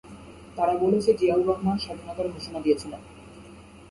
[0.55, 3.01] তারা বলেছে জিয়াউর রহমান স্বাধীনতার ঘোষণা দিয়েছিলেন।